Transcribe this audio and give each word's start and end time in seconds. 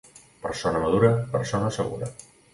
Persona 0.45 0.81
madura, 0.85 1.11
persona 1.37 1.71
segura. 1.79 2.11